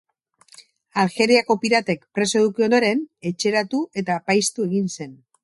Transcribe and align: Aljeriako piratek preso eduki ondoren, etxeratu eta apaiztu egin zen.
Aljeriako 1.03 1.57
piratek 1.65 2.07
preso 2.19 2.41
eduki 2.41 2.67
ondoren, 2.69 3.05
etxeratu 3.33 3.85
eta 4.03 4.19
apaiztu 4.23 4.69
egin 4.71 4.91
zen. 4.99 5.17